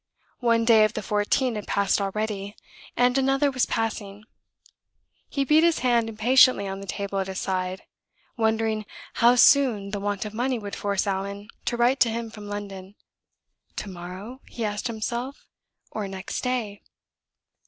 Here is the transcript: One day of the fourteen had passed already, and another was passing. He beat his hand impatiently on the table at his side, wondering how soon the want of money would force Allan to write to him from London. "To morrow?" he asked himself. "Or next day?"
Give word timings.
One 0.39 0.65
day 0.65 0.83
of 0.83 0.93
the 0.93 1.03
fourteen 1.03 1.53
had 1.53 1.67
passed 1.67 2.01
already, 2.01 2.55
and 2.97 3.15
another 3.19 3.51
was 3.51 3.67
passing. 3.67 4.23
He 5.29 5.43
beat 5.45 5.63
his 5.63 5.77
hand 5.85 6.09
impatiently 6.09 6.67
on 6.67 6.81
the 6.81 6.87
table 6.87 7.19
at 7.19 7.27
his 7.27 7.37
side, 7.37 7.83
wondering 8.35 8.87
how 9.21 9.35
soon 9.35 9.91
the 9.91 9.99
want 9.99 10.25
of 10.25 10.33
money 10.33 10.57
would 10.57 10.75
force 10.75 11.05
Allan 11.05 11.49
to 11.65 11.77
write 11.77 11.99
to 11.99 12.09
him 12.09 12.31
from 12.31 12.47
London. 12.47 12.95
"To 13.75 13.89
morrow?" 13.89 14.41
he 14.49 14.65
asked 14.65 14.87
himself. 14.87 15.45
"Or 15.91 16.07
next 16.07 16.41
day?" 16.41 16.81